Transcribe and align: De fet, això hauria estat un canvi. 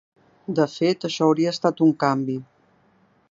De 0.59 0.65
fet, 0.75 1.05
això 1.09 1.27
hauria 1.27 1.53
estat 1.57 1.83
un 1.89 1.93
canvi. 2.05 2.39